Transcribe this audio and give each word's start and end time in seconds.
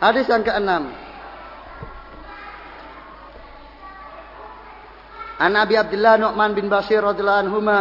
Hadis 0.00 0.24
yang 0.32 0.40
keenam. 0.40 0.88
An 5.40 5.52
Abi 5.56 5.76
Abdullah 5.76 6.16
Nu'man 6.16 6.56
bin 6.56 6.72
Bashir 6.72 7.04
radhiyallahu 7.04 7.42
anhuma 7.48 7.78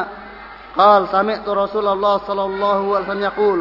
qal 0.75 1.07
sami'tu 1.11 1.47
Rasulullah 1.51 2.23
sallallahu 2.23 2.83
alaihi 2.95 3.07
wasallam 3.07 3.27
yaqul 3.27 3.59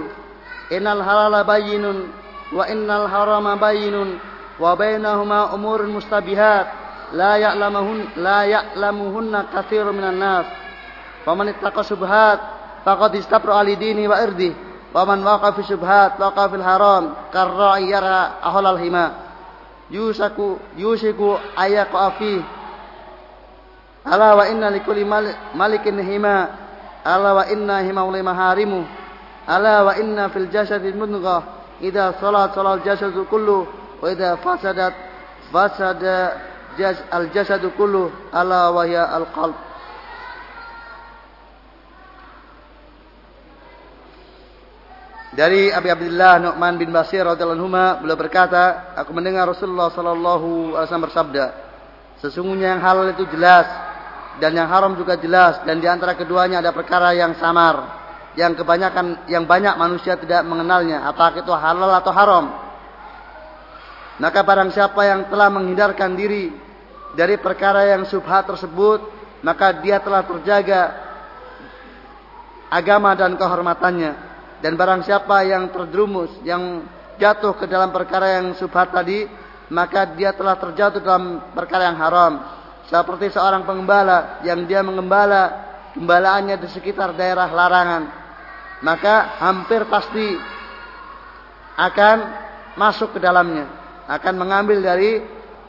innal 0.70 1.02
halala 1.02 1.42
bayyinun 1.42 2.10
wa 2.54 2.62
innal 2.70 3.06
harama 3.10 3.58
bayyinun 3.58 4.22
wa 4.58 4.74
bainahuma 4.78 5.54
umurun 5.54 5.94
mustabihat 5.98 6.66
la 7.14 7.38
ya'lamuhun 7.42 8.18
la 8.22 8.46
ya'lamuhunna 8.46 9.50
katsirun 9.54 9.94
minan 9.96 10.18
nas 10.18 10.46
faman 11.26 11.54
ittaqa 11.54 11.82
subhat 11.82 12.38
faqad 12.86 13.18
istabra 13.18 13.62
ali 13.62 13.74
dini 13.74 14.06
wa 14.06 14.18
irdi 14.22 14.67
ومن 14.94 15.26
وقع 15.26 15.50
في 15.50 15.58
الشبهات 15.58 16.12
وقع 16.20 16.48
في 16.48 16.56
الحرام 16.56 17.12
كالراعي 17.32 17.90
يرعى 17.90 18.28
أهل 18.44 18.66
الهما 18.66 19.12
يوشك 19.90 20.36
يوشك 20.76 21.20
أن 21.58 21.72
يقع 21.72 22.08
فيه. 22.08 22.40
ألا 24.06 24.34
وإن 24.34 24.64
لكل 24.64 25.04
ملك 25.54 25.88
هما. 25.88 26.48
ألا 27.06 27.32
وإن 27.32 27.70
هما 27.70 28.16
لمحارمه 28.16 28.84
ألا 29.50 29.82
وإن 29.82 30.28
في 30.28 30.36
الجسد 30.36 30.96
مضغة 30.96 31.42
إذا 31.80 32.14
صلى 32.20 32.50
صلى 32.54 32.74
الجسد 32.74 33.24
كله. 33.30 33.66
وإذا 34.02 34.34
فسدت 34.34 34.94
فسد 35.52 36.30
الجسد 37.14 37.70
كله. 37.78 38.10
ألا 38.34 38.68
وهي 38.68 39.16
القلب. 39.16 39.54
Dari 45.38 45.70
Abi 45.70 45.86
Abdullah 45.86 46.42
Nu'man 46.42 46.74
bin 46.82 46.90
Basir 46.90 47.22
radhiyallahu 47.22 47.62
anhu 47.62 48.02
beliau 48.02 48.18
berkata, 48.18 48.90
aku 48.98 49.14
mendengar 49.14 49.46
Rasulullah 49.46 49.86
sallallahu 49.86 50.74
alaihi 50.74 50.82
wasallam 50.82 51.06
bersabda, 51.06 51.44
sesungguhnya 52.18 52.74
yang 52.74 52.82
halal 52.82 53.14
itu 53.14 53.22
jelas 53.30 53.70
dan 54.42 54.50
yang 54.50 54.66
haram 54.66 54.98
juga 54.98 55.14
jelas 55.14 55.62
dan 55.62 55.78
di 55.78 55.86
antara 55.86 56.18
keduanya 56.18 56.58
ada 56.58 56.74
perkara 56.74 57.14
yang 57.14 57.38
samar 57.38 58.02
yang 58.34 58.58
kebanyakan 58.58 59.30
yang 59.30 59.46
banyak 59.46 59.78
manusia 59.78 60.18
tidak 60.18 60.42
mengenalnya 60.42 61.06
apakah 61.06 61.38
itu 61.38 61.54
halal 61.54 61.90
atau 61.94 62.10
haram. 62.10 62.46
Maka 64.18 64.42
barang 64.42 64.74
siapa 64.74 65.06
yang 65.06 65.30
telah 65.30 65.54
menghindarkan 65.54 66.18
diri 66.18 66.50
dari 67.14 67.38
perkara 67.38 67.86
yang 67.86 68.02
subhat 68.10 68.42
tersebut 68.42 69.06
maka 69.46 69.70
dia 69.86 70.02
telah 70.02 70.26
terjaga 70.26 70.98
agama 72.74 73.14
dan 73.14 73.38
kehormatannya 73.38 74.27
dan 74.64 74.74
barang 74.74 75.06
siapa 75.06 75.46
yang 75.46 75.70
terjerumus 75.70 76.30
yang 76.42 76.86
jatuh 77.18 77.54
ke 77.58 77.66
dalam 77.66 77.90
perkara 77.90 78.40
yang 78.40 78.54
subhat 78.58 78.90
tadi 78.90 79.26
maka 79.68 80.08
dia 80.16 80.32
telah 80.32 80.56
terjatuh 80.56 81.02
dalam 81.02 81.52
perkara 81.52 81.92
yang 81.92 81.98
haram 81.98 82.32
seperti 82.88 83.34
seorang 83.34 83.68
pengembala 83.68 84.40
yang 84.42 84.64
dia 84.64 84.80
mengembala 84.80 85.66
gembalaannya 85.92 86.56
di 86.56 86.68
sekitar 86.72 87.12
daerah 87.14 87.50
larangan 87.50 88.02
maka 88.82 89.42
hampir 89.42 89.82
pasti 89.90 90.38
akan 91.78 92.16
masuk 92.74 93.14
ke 93.14 93.18
dalamnya, 93.22 93.66
akan 94.06 94.34
mengambil 94.34 94.82
dari 94.82 95.22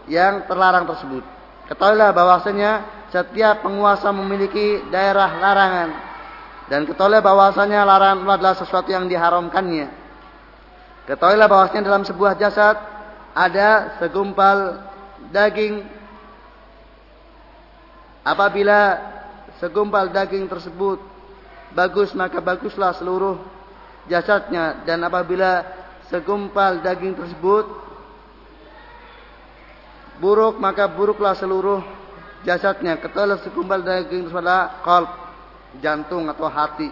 yang 0.09 0.45
terlarang 0.49 0.89
tersebut. 0.89 1.21
Ketahuilah 1.69 2.13
bahwasanya 2.13 2.71
setiap 3.13 3.61
penguasa 3.61 4.09
memiliki 4.09 4.89
daerah 4.89 5.37
larangan 5.37 5.89
dan 6.69 6.85
ketahuilah 6.85 7.25
bahwasanya 7.25 7.81
larangan 7.81 8.29
adalah 8.29 8.53
sesuatu 8.53 8.93
yang 8.93 9.09
diharamkannya. 9.09 9.89
Ketahuilah 11.09 11.49
bahwasanya 11.49 11.89
dalam 11.89 12.05
sebuah 12.05 12.37
jasad 12.37 12.77
ada 13.33 13.97
segumpal 13.97 14.77
daging. 15.33 15.81
Apabila 18.21 19.01
segumpal 19.57 20.13
daging 20.13 20.45
tersebut 20.45 21.01
bagus 21.73 22.13
maka 22.13 22.37
baguslah 22.37 22.93
seluruh 22.93 23.41
jasadnya. 24.05 24.85
Dan 24.85 25.01
apabila 25.01 25.65
segumpal 26.13 26.85
daging 26.85 27.17
tersebut 27.17 27.65
buruk 30.21 30.61
maka 30.61 30.85
buruklah 30.85 31.33
seluruh 31.33 31.81
jasadnya. 32.45 33.01
Ketelah 33.01 33.41
segumpal 33.41 33.81
daging 33.81 34.29
tersebut 34.29 34.45
adalah 34.45 34.85
kalb 34.85 35.28
jantung 35.77 36.25
atau 36.25 36.49
hati. 36.49 36.89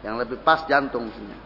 Yang 0.00 0.16
lebih 0.24 0.38
pas 0.40 0.64
jantung 0.64 1.12
maksudnya. 1.12 1.36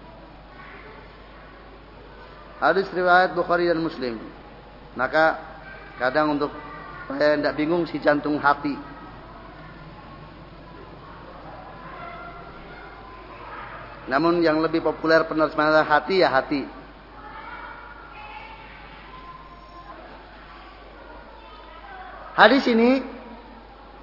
Hadis 2.60 2.86
riwayat 2.92 3.34
Bukhari 3.34 3.66
dan 3.66 3.82
Muslim. 3.82 4.20
Maka 4.94 5.38
kadang 5.98 6.38
untuk 6.38 6.52
saya 7.10 7.34
tidak 7.34 7.56
bingung 7.58 7.88
si 7.90 7.98
jantung 7.98 8.38
hati. 8.38 8.78
Namun 14.10 14.42
yang 14.42 14.58
lebih 14.58 14.82
populer 14.82 15.22
penerjemahan 15.26 15.86
hati 15.86 16.20
ya 16.20 16.28
hati. 16.28 16.62
Hadis 22.34 22.64
ini 22.72 23.19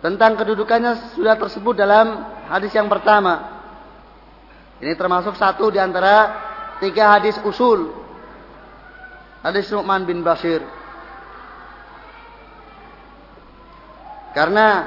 tentang 0.02 0.38
kedudukannya 0.38 1.18
sudah 1.18 1.35
tersebut 1.35 1.74
dalam 1.74 2.22
hadis 2.47 2.74
yang 2.74 2.85
pertama. 2.85 3.58
Ini 4.78 4.94
termasuk 4.94 5.34
satu 5.34 5.74
di 5.74 5.81
antara 5.81 6.38
tiga 6.78 7.18
hadis 7.18 7.38
usul. 7.41 7.90
Hadis 9.41 9.69
Nu'man 9.74 10.06
bin 10.06 10.22
Bashir. 10.22 10.62
Karena 14.38 14.85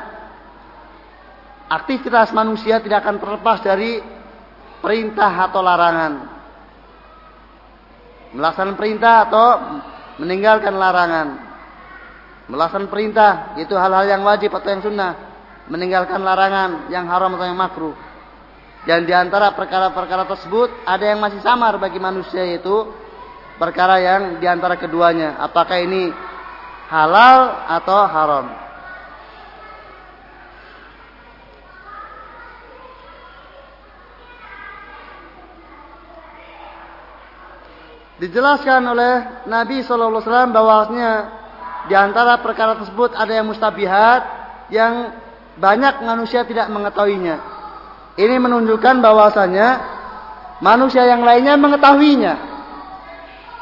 aktivitas 1.67 2.31
manusia 2.31 2.79
tidak 2.79 3.03
akan 3.03 3.19
terlepas 3.19 3.59
dari 3.67 3.99
perintah 4.79 5.51
atau 5.51 5.59
larangan. 5.59 6.13
Melaksanakan 8.31 8.79
perintah 8.79 9.27
atau 9.27 9.47
meninggalkan 10.23 10.75
larangan. 10.79 11.50
Melaksanakan 12.51 12.91
perintah 12.91 13.33
itu 13.63 13.71
hal-hal 13.79 14.11
yang 14.11 14.27
wajib 14.27 14.51
atau 14.51 14.69
yang 14.75 14.83
sunnah. 14.83 15.13
Meninggalkan 15.71 16.19
larangan 16.19 16.91
yang 16.91 17.07
haram 17.07 17.31
atau 17.39 17.47
yang 17.47 17.55
makruh. 17.55 17.95
Dan 18.83 19.07
di 19.07 19.15
antara 19.15 19.55
perkara-perkara 19.55 20.27
tersebut 20.27 20.83
ada 20.83 21.05
yang 21.07 21.23
masih 21.23 21.39
samar 21.47 21.79
bagi 21.79 22.03
manusia 22.03 22.43
yaitu 22.43 22.91
perkara 23.55 24.03
yang 24.03 24.43
di 24.43 24.51
antara 24.51 24.75
keduanya. 24.75 25.39
Apakah 25.39 25.79
ini 25.79 26.11
halal 26.91 27.71
atau 27.71 27.99
haram? 28.11 28.47
Dijelaskan 38.21 38.85
oleh 38.85 39.45
Nabi 39.49 39.81
SAW 39.81 40.21
bahwasanya 40.53 41.13
di 41.89 41.95
antara 41.97 42.41
perkara 42.43 42.77
tersebut 42.77 43.17
ada 43.17 43.33
yang 43.33 43.49
mustabihat 43.49 44.21
yang 44.69 45.15
banyak 45.57 46.05
manusia 46.05 46.45
tidak 46.45 46.69
mengetahuinya. 46.69 47.37
Ini 48.19 48.37
menunjukkan 48.37 49.01
bahwasanya 49.01 49.69
manusia 50.61 51.07
yang 51.09 51.25
lainnya 51.25 51.57
mengetahuinya. 51.57 52.35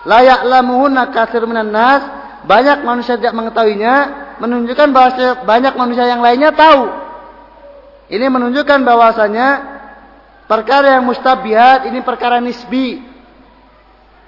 Layak 0.09 0.41
lamuhunna 0.47 1.11
kasir 1.15 1.45
minan 1.45 1.71
nas, 1.71 2.03
banyak 2.47 2.83
manusia 2.83 3.19
tidak 3.19 3.35
mengetahuinya, 3.35 3.95
menunjukkan 4.41 4.89
bahwa 4.91 5.11
banyak 5.45 5.75
manusia 5.75 6.07
yang 6.07 6.23
lainnya 6.23 6.55
tahu. 6.55 6.87
Ini 8.09 8.27
menunjukkan 8.31 8.83
bahwasanya 8.89 9.49
perkara 10.49 10.97
yang 10.97 11.05
mustabihat 11.05 11.85
ini 11.93 12.01
perkara 12.01 12.41
nisbi, 12.41 13.05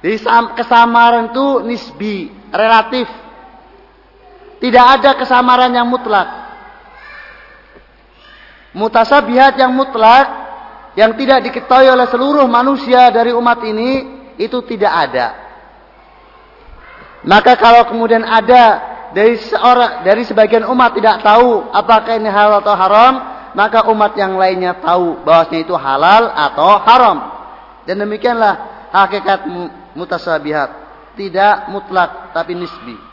jadi 0.00 0.16
kesamaran 0.56 1.32
itu 1.32 1.46
nisbi, 1.64 2.32
relatif. 2.48 3.08
Tidak 4.60 4.84
ada 5.00 5.16
kesamaran 5.16 5.72
yang 5.72 5.88
mutlak. 5.88 6.28
Mutasabihat 8.76 9.56
yang 9.56 9.72
mutlak 9.72 10.40
yang 10.94 11.16
tidak 11.16 11.48
diketahui 11.48 11.88
oleh 11.90 12.06
seluruh 12.06 12.46
manusia 12.46 13.08
dari 13.10 13.32
umat 13.32 13.58
ini 13.64 13.90
itu 14.36 14.60
tidak 14.68 14.92
ada. 15.08 15.26
Maka 17.24 17.56
kalau 17.56 17.88
kemudian 17.88 18.24
ada 18.24 18.62
dari 19.10 19.36
seorang 19.40 20.06
dari 20.06 20.22
sebagian 20.22 20.64
umat 20.70 20.96
tidak 20.96 21.20
tahu 21.24 21.68
apakah 21.72 22.16
ini 22.20 22.30
halal 22.30 22.62
atau 22.62 22.74
haram, 22.76 23.14
maka 23.56 23.84
umat 23.90 24.12
yang 24.14 24.38
lainnya 24.38 24.78
tahu 24.78 25.24
bahwasanya 25.26 25.60
itu 25.66 25.74
halal 25.74 26.30
atau 26.30 26.68
haram. 26.84 27.18
Dan 27.84 28.00
demikianlah 28.00 28.86
hakikat 28.94 29.50
mutasabihat, 29.96 30.68
tidak 31.18 31.68
mutlak 31.72 32.30
tapi 32.36 32.54
nisbi. 32.54 33.09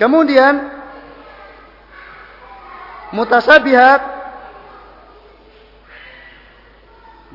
Kemudian 0.00 0.80
mutasabihat 3.12 4.00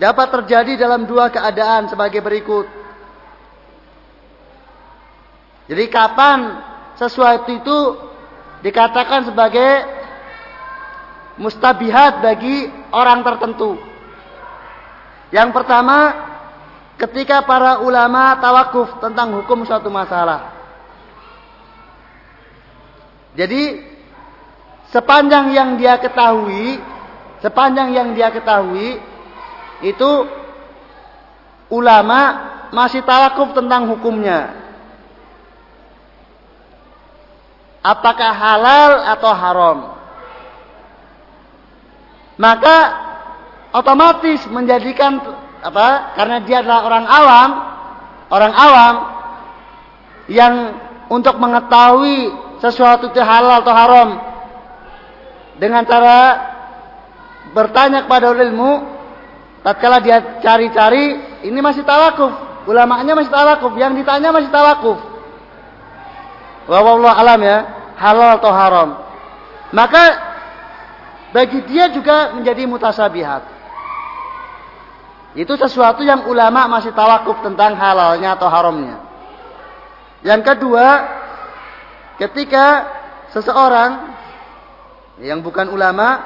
dapat 0.02 0.28
terjadi 0.34 0.74
dalam 0.74 1.06
dua 1.06 1.30
keadaan 1.30 1.86
sebagai 1.94 2.26
berikut. 2.26 2.66
Jadi 5.70 5.86
kapan 5.94 6.40
sesuatu 6.98 7.54
itu 7.54 7.78
dikatakan 8.66 9.30
sebagai 9.30 9.72
mustabihat 11.38 12.26
bagi 12.26 12.66
orang 12.90 13.22
tertentu. 13.22 13.78
Yang 15.30 15.50
pertama, 15.54 15.98
ketika 16.98 17.46
para 17.46 17.86
ulama 17.86 18.34
tawakuf 18.42 18.90
tentang 19.02 19.38
hukum 19.38 19.62
suatu 19.70 19.94
masalah. 19.94 20.55
Jadi 23.36 23.84
sepanjang 24.96 25.52
yang 25.52 25.76
dia 25.76 26.00
ketahui, 26.00 26.80
sepanjang 27.44 27.92
yang 27.92 28.16
dia 28.16 28.32
ketahui 28.32 28.96
itu 29.84 30.12
ulama 31.68 32.52
masih 32.72 33.04
tawakuf 33.04 33.52
tentang 33.52 33.92
hukumnya. 33.92 34.56
Apakah 37.86 38.32
halal 38.34 38.92
atau 39.14 39.32
haram? 39.36 39.78
Maka 42.36 42.78
otomatis 43.76 44.42
menjadikan 44.50 45.22
apa? 45.62 46.18
Karena 46.18 46.38
dia 46.42 46.66
adalah 46.66 46.82
orang 46.88 47.06
awam, 47.06 47.50
orang 48.34 48.54
awam 48.58 48.96
yang 50.26 50.56
untuk 51.14 51.38
mengetahui 51.38 52.45
sesuatu 52.60 53.12
itu 53.12 53.20
halal 53.22 53.64
atau 53.64 53.74
haram. 53.74 54.10
Dengan 55.56 55.88
cara 55.88 56.20
bertanya 57.56 58.04
kepada 58.04 58.36
ilmu 58.36 58.84
tatkala 59.64 60.04
dia 60.04 60.42
cari-cari 60.44 61.20
ini 61.48 61.60
masih 61.64 61.84
tawakuf. 61.88 62.32
Ulamanya 62.66 63.14
masih 63.14 63.32
tawakuf 63.32 63.74
yang 63.78 63.94
ditanya 63.96 64.34
masih 64.34 64.50
tawakuf. 64.52 65.00
Wallahu 66.66 67.06
alam 67.06 67.40
ya 67.42 67.58
halal 67.96 68.42
atau 68.42 68.52
haram. 68.52 68.90
Maka 69.72 70.04
bagi 71.32 71.62
dia 71.68 71.92
juga 71.92 72.34
menjadi 72.34 72.64
mutasabihat. 72.66 73.44
Itu 75.36 75.60
sesuatu 75.60 76.00
yang 76.00 76.24
ulama 76.32 76.64
masih 76.72 76.96
tawakuf 76.96 77.44
tentang 77.44 77.76
halalnya 77.76 78.40
atau 78.40 78.48
haramnya. 78.48 79.04
Yang 80.24 80.42
kedua 80.48 80.88
ketika 82.22 82.88
seseorang 83.36 84.16
yang 85.20 85.40
bukan 85.44 85.68
ulama 85.72 86.24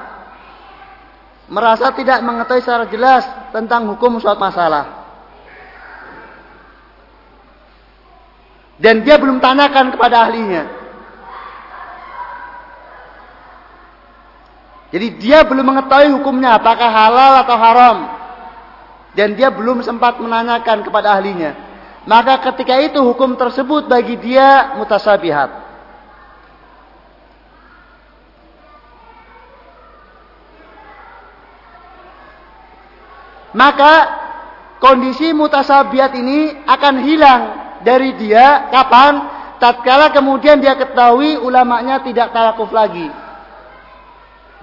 merasa 1.50 1.90
tidak 1.94 2.22
mengetahui 2.22 2.62
secara 2.62 2.86
jelas 2.90 3.26
tentang 3.50 3.90
hukum 3.90 4.22
suatu 4.22 4.38
masalah 4.38 5.00
dan 8.80 9.04
dia 9.04 9.20
belum 9.20 9.44
tanyakan 9.44 9.92
kepada 9.92 10.24
ahlinya. 10.24 10.64
Jadi 14.90 15.08
dia 15.22 15.46
belum 15.46 15.68
mengetahui 15.68 16.16
hukumnya 16.16 16.58
apakah 16.58 16.88
halal 16.88 17.44
atau 17.44 17.58
haram. 17.60 17.98
Dan 19.14 19.36
dia 19.36 19.52
belum 19.52 19.84
sempat 19.84 20.18
menanyakan 20.24 20.88
kepada 20.88 21.20
ahlinya. 21.20 21.54
Maka 22.08 22.40
ketika 22.50 22.80
itu 22.80 23.04
hukum 23.04 23.36
tersebut 23.36 23.86
bagi 23.92 24.16
dia 24.16 24.80
mutasabihat. 24.80 25.59
Maka 33.54 33.94
kondisi 34.78 35.34
mutasabihat 35.34 36.14
ini 36.14 36.66
akan 36.66 36.96
hilang 37.06 37.42
dari 37.82 38.14
dia 38.18 38.70
kapan? 38.70 39.38
Tatkala 39.60 40.16
kemudian 40.16 40.64
dia 40.64 40.80
ketahui 40.80 41.36
ulamanya 41.36 42.00
tidak 42.00 42.32
tawakuf 42.32 42.72
lagi. 42.72 43.12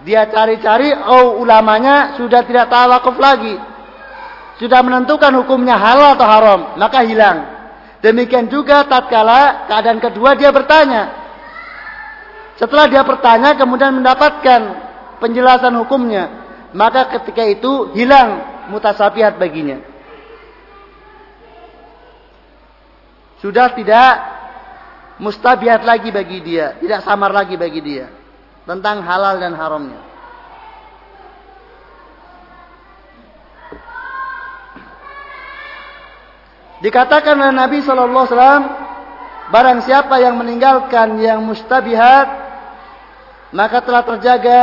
Dia 0.09 0.25
cari-cari, 0.29 0.93
oh 0.93 1.37
ulamanya 1.37 2.17
sudah 2.17 2.41
tidak 2.49 2.73
tawakuf 2.73 3.17
lagi. 3.21 3.61
Sudah 4.57 4.81
menentukan 4.81 5.37
hukumnya 5.37 5.77
halal 5.77 6.17
atau 6.17 6.25
haram, 6.25 6.61
maka 6.81 7.05
hilang. 7.05 7.45
Demikian 8.01 8.49
juga 8.49 8.89
tatkala 8.89 9.69
keadaan 9.69 10.01
kedua 10.01 10.33
dia 10.33 10.49
bertanya. 10.49 11.13
Setelah 12.57 12.89
dia 12.89 13.05
bertanya 13.05 13.53
kemudian 13.53 14.01
mendapatkan 14.01 14.61
penjelasan 15.21 15.77
hukumnya, 15.77 16.33
maka 16.73 17.13
ketika 17.21 17.45
itu 17.45 17.93
hilang 17.93 18.56
mutasabihat 18.69 19.39
baginya. 19.41 19.83
Sudah 23.41 23.71
tidak 23.77 24.13
mustabihat 25.21 25.85
lagi 25.85 26.09
bagi 26.13 26.41
dia, 26.41 26.77
tidak 26.81 27.05
samar 27.05 27.33
lagi 27.33 27.57
bagi 27.57 27.81
dia 27.85 28.09
tentang 28.65 29.05
halal 29.05 29.39
dan 29.39 29.55
haramnya. 29.55 30.01
Dikatakan 36.77 37.41
oleh 37.41 37.57
Nabi 37.57 37.81
Shallallahu 37.81 38.25
Alaihi 38.29 38.37
Wasallam, 38.37 38.65
barang 39.49 39.79
siapa 39.89 40.21
yang 40.21 40.37
meninggalkan 40.37 41.17
yang 41.17 41.41
mustabihat, 41.41 42.29
maka 43.57 43.81
telah 43.81 44.05
terjaga 44.05 44.61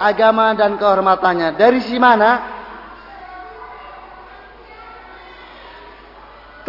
agama 0.00 0.56
dan 0.56 0.80
kehormatannya. 0.80 1.60
Dari 1.60 1.84
si 1.84 2.00
mana? 2.00 2.59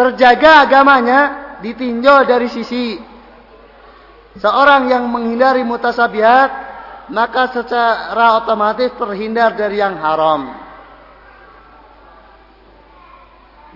Terjaga 0.01 0.65
agamanya 0.65 1.19
ditinjau 1.61 2.25
dari 2.25 2.49
sisi 2.49 2.97
seorang 4.41 4.89
yang 4.89 5.05
menghindari 5.05 5.61
mutasabihat 5.61 6.49
maka 7.13 7.53
secara 7.53 8.41
otomatis 8.41 8.89
terhindar 8.97 9.53
dari 9.53 9.77
yang 9.77 9.99
haram. 9.99 10.57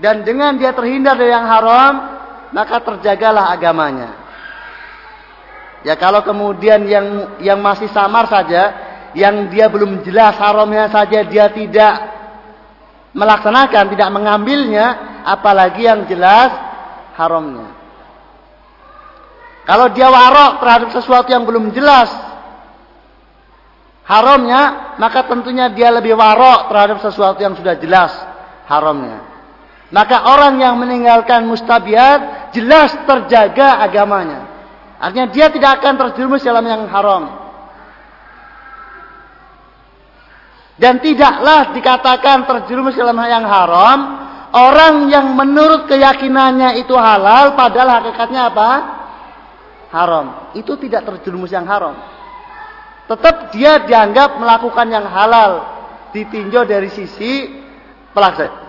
Dan 0.01 0.27
dengan 0.27 0.57
dia 0.57 0.73
terhindar 0.73 1.15
dari 1.15 1.31
yang 1.31 1.45
haram 1.45 1.93
maka 2.51 2.81
terjagalah 2.81 3.53
agamanya. 3.53 4.09
Ya 5.85 5.93
kalau 5.99 6.25
kemudian 6.25 6.89
yang 6.89 7.37
yang 7.43 7.61
masih 7.61 7.91
samar 7.93 8.25
saja 8.25 8.73
yang 9.13 9.47
dia 9.53 9.69
belum 9.69 10.01
jelas 10.01 10.35
haramnya 10.35 10.89
saja 10.89 11.23
dia 11.23 11.47
tidak 11.53 11.93
melaksanakan 13.15 13.93
tidak 13.95 14.09
mengambilnya 14.11 14.85
apalagi 15.25 15.89
yang 15.89 16.05
jelas 16.05 16.53
haramnya. 17.17 17.73
Kalau 19.65 19.89
dia 19.89 20.05
warok 20.13 20.61
terhadap 20.61 20.89
sesuatu 20.93 21.25
yang 21.33 21.41
belum 21.41 21.73
jelas 21.73 22.13
haramnya, 24.05 24.93
maka 25.01 25.25
tentunya 25.25 25.73
dia 25.73 25.89
lebih 25.89 26.13
warok 26.13 26.69
terhadap 26.69 27.01
sesuatu 27.01 27.41
yang 27.41 27.57
sudah 27.57 27.73
jelas 27.81 28.13
haramnya. 28.69 29.25
Maka 29.89 30.21
orang 30.29 30.61
yang 30.61 30.77
meninggalkan 30.77 31.49
mustabiat 31.49 32.53
jelas 32.53 32.93
terjaga 33.09 33.81
agamanya. 33.81 34.45
Artinya 35.01 35.33
dia 35.33 35.49
tidak 35.49 35.81
akan 35.81 35.93
terjerumus 35.97 36.45
dalam 36.45 36.65
yang 36.65 36.85
haram. 36.85 37.45
Dan 40.75 40.99
tidaklah 40.99 41.71
dikatakan 41.71 42.43
terjerumus 42.45 42.99
dalam 42.99 43.15
yang 43.23 43.47
haram 43.47 44.24
Orang 44.55 45.11
yang 45.11 45.35
menurut 45.35 45.83
keyakinannya 45.91 46.79
itu 46.79 46.95
halal, 46.95 47.59
padahal 47.59 47.99
hakikatnya 47.99 48.47
apa? 48.47 48.69
Haram. 49.91 50.55
Itu 50.55 50.79
tidak 50.79 51.03
terjerumus 51.03 51.51
yang 51.51 51.67
haram. 51.67 51.99
Tetap 53.11 53.51
dia 53.51 53.83
dianggap 53.83 54.39
melakukan 54.39 54.87
yang 54.87 55.03
halal. 55.11 55.75
Ditinjau 56.15 56.63
dari 56.63 56.87
sisi 56.87 57.51
pelaksana. 58.15 58.63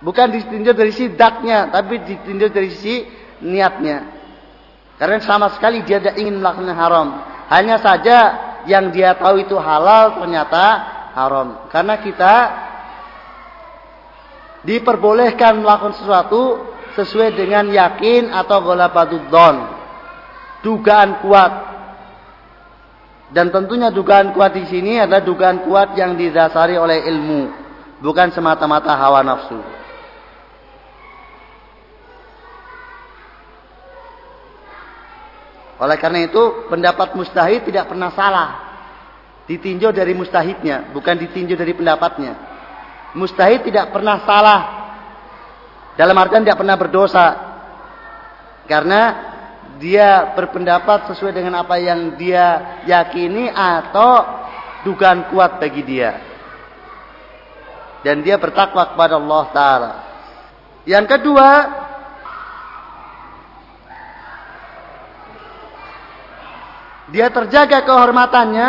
Bukan 0.00 0.26
ditinjau 0.32 0.72
dari 0.72 0.94
sisi 0.94 1.12
daknya, 1.12 1.68
tapi 1.68 2.00
ditinjau 2.08 2.48
dari 2.48 2.72
sisi 2.72 3.04
niatnya. 3.44 4.08
Karena 4.96 5.20
sama 5.20 5.52
sekali 5.52 5.84
dia 5.84 6.00
tidak 6.00 6.16
ingin 6.16 6.40
melakukan 6.40 6.70
yang 6.70 6.80
haram. 6.80 7.08
Hanya 7.52 7.76
saja 7.76 8.18
yang 8.64 8.88
dia 8.88 9.14
tahu 9.20 9.44
itu 9.44 9.54
halal 9.60 10.22
ternyata 10.22 10.64
haram. 11.12 11.68
Karena 11.68 12.00
kita 12.00 12.34
diperbolehkan 14.68 15.64
melakukan 15.64 15.96
sesuatu 15.96 16.60
sesuai 16.92 17.32
dengan 17.32 17.72
yakin 17.72 18.28
atau 18.28 18.60
don 19.32 19.56
dugaan 20.60 21.24
kuat. 21.24 21.52
Dan 23.28 23.48
tentunya 23.52 23.88
dugaan 23.88 24.32
kuat 24.36 24.56
di 24.56 24.64
sini 24.68 25.00
adalah 25.00 25.24
dugaan 25.24 25.64
kuat 25.64 25.96
yang 25.96 26.16
didasari 26.16 26.76
oleh 26.76 27.04
ilmu 27.08 27.40
bukan 28.04 28.28
semata-mata 28.32 28.92
hawa 28.92 29.24
nafsu. 29.24 29.60
Oleh 35.78 35.96
karena 36.00 36.26
itu 36.26 36.66
pendapat 36.66 37.14
mustahid 37.14 37.62
tidak 37.68 37.88
pernah 37.88 38.10
salah. 38.12 38.50
Ditinjau 39.48 39.96
dari 39.96 40.12
mustahidnya 40.12 40.92
bukan 40.92 41.16
ditinjau 41.16 41.56
dari 41.56 41.72
pendapatnya 41.72 42.57
Mustahid 43.16 43.64
tidak 43.64 43.88
pernah 43.94 44.20
salah. 44.28 44.60
Dalam 45.96 46.16
artian 46.18 46.44
tidak 46.44 46.60
pernah 46.60 46.76
berdosa. 46.76 47.26
Karena 48.68 49.00
dia 49.80 50.34
berpendapat 50.36 51.08
sesuai 51.12 51.32
dengan 51.32 51.64
apa 51.64 51.78
yang 51.80 52.18
dia 52.20 52.80
yakini 52.84 53.48
atau 53.48 54.26
dugaan 54.84 55.32
kuat 55.32 55.56
bagi 55.56 55.82
dia. 55.86 56.20
Dan 58.04 58.22
dia 58.22 58.36
bertakwa 58.36 58.94
kepada 58.94 59.16
Allah 59.16 59.44
Ta'ala. 59.50 59.92
Yang 60.86 61.06
kedua, 61.18 61.48
dia 67.10 67.26
terjaga 67.32 67.82
kehormatannya 67.82 68.68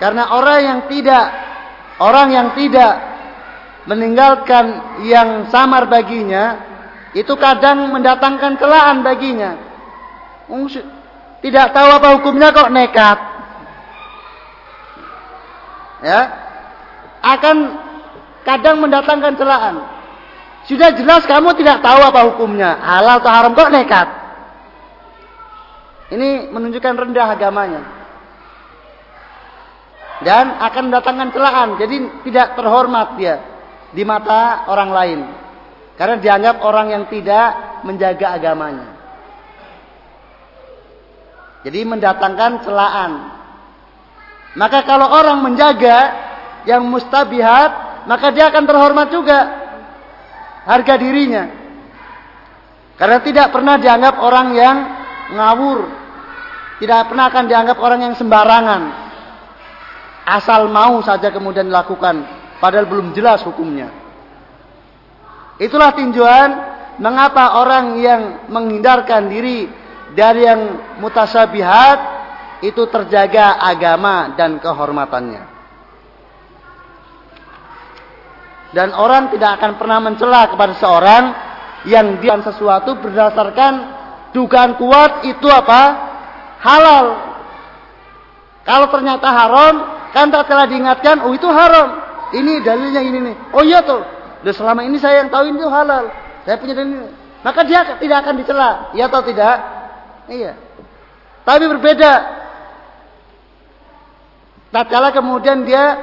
karena 0.00 0.24
orang 0.34 0.58
yang 0.60 0.80
tidak 0.90 1.51
orang 2.02 2.28
yang 2.34 2.48
tidak 2.58 2.98
meninggalkan 3.86 4.98
yang 5.06 5.46
samar 5.50 5.86
baginya 5.86 6.58
itu 7.14 7.34
kadang 7.38 7.92
mendatangkan 7.94 8.58
celaan 8.58 9.06
baginya. 9.06 9.52
Tidak 11.42 11.66
tahu 11.74 11.88
apa 11.92 12.08
hukumnya 12.18 12.50
kok 12.50 12.72
nekat. 12.74 13.18
Ya. 16.02 16.20
Akan 17.22 17.78
kadang 18.42 18.82
mendatangkan 18.82 19.38
celaan. 19.38 19.74
Sudah 20.66 20.94
jelas 20.94 21.26
kamu 21.26 21.58
tidak 21.58 21.82
tahu 21.82 22.00
apa 22.02 22.20
hukumnya, 22.32 22.78
halal 22.78 23.18
atau 23.18 23.30
haram 23.30 23.52
kok 23.54 23.70
nekat. 23.70 24.08
Ini 26.12 26.52
menunjukkan 26.52 26.94
rendah 26.96 27.34
agamanya. 27.34 28.01
Dan 30.22 30.58
akan 30.58 30.82
mendatangkan 30.90 31.28
celaan. 31.34 31.68
Jadi 31.78 31.96
tidak 32.30 32.58
terhormat 32.58 33.18
dia 33.20 33.36
di 33.92 34.02
mata 34.02 34.66
orang 34.66 34.90
lain. 34.90 35.20
Karena 36.00 36.16
dianggap 36.18 36.56
orang 36.64 36.86
yang 36.90 37.04
tidak 37.06 37.46
menjaga 37.84 38.26
agamanya. 38.38 38.88
Jadi 41.62 41.78
mendatangkan 41.86 42.52
celaan. 42.66 43.12
Maka 44.58 44.84
kalau 44.84 45.08
orang 45.08 45.40
menjaga 45.46 45.98
yang 46.66 46.84
mustabihat, 46.90 48.04
maka 48.10 48.34
dia 48.34 48.50
akan 48.50 48.64
terhormat 48.66 49.08
juga 49.14 49.38
harga 50.66 50.94
dirinya. 50.98 51.44
Karena 52.98 53.18
tidak 53.22 53.50
pernah 53.50 53.78
dianggap 53.80 54.14
orang 54.20 54.48
yang 54.54 54.76
ngawur, 55.32 55.78
tidak 56.78 57.08
pernah 57.08 57.24
akan 57.30 57.44
dianggap 57.48 57.78
orang 57.80 58.00
yang 58.10 58.14
sembarangan. 58.14 58.82
Asal 60.22 60.70
mau 60.70 61.02
saja 61.02 61.34
kemudian 61.34 61.66
dilakukan. 61.66 62.22
Padahal 62.62 62.86
belum 62.86 63.10
jelas 63.10 63.42
hukumnya. 63.42 63.90
Itulah 65.58 65.94
tinjauan 65.94 66.50
mengapa 67.02 67.58
orang 67.58 67.98
yang 67.98 68.22
menghindarkan 68.46 69.26
diri 69.26 69.66
dari 70.14 70.46
yang 70.46 70.60
mutasabihat 71.02 71.98
itu 72.62 72.86
terjaga 72.86 73.58
agama 73.58 74.38
dan 74.38 74.62
kehormatannya. 74.62 75.42
Dan 78.72 78.88
orang 78.96 79.28
tidak 79.34 79.60
akan 79.60 79.72
pernah 79.76 79.98
mencela 80.00 80.48
kepada 80.48 80.74
seorang 80.80 81.24
yang 81.84 82.22
dia 82.22 82.38
sesuatu 82.40 82.96
berdasarkan 83.02 83.72
dugaan 84.32 84.78
kuat 84.80 85.26
itu 85.28 85.44
apa? 85.50 86.12
halal. 86.62 87.06
Kalau 88.62 88.86
ternyata 88.94 89.26
haram, 89.26 89.74
kan 90.12 90.28
tak 90.28 90.46
telah 90.46 90.68
diingatkan, 90.68 91.24
oh 91.24 91.32
itu 91.32 91.48
haram. 91.48 92.00
Ini 92.32 92.64
dalilnya 92.64 93.00
ini 93.04 93.18
nih. 93.32 93.36
Oh 93.52 93.60
iya 93.60 93.84
tuh. 93.84 94.00
Dan 94.40 94.52
selama 94.56 94.80
ini 94.84 94.96
saya 94.96 95.24
yang 95.24 95.28
tahu 95.28 95.52
ini 95.52 95.60
halal. 95.64 96.08
Saya 96.48 96.56
punya 96.56 96.72
dalil. 96.72 97.12
Maka 97.44 97.60
dia 97.68 97.98
tidak 98.00 98.18
akan 98.24 98.34
dicela. 98.40 98.70
Iya 98.96 99.04
atau 99.12 99.20
tidak? 99.20 99.56
Iya. 100.32 100.52
Tapi 101.44 101.64
berbeda. 101.68 102.12
Tatkala 104.72 105.12
kemudian 105.12 105.68
dia 105.68 106.00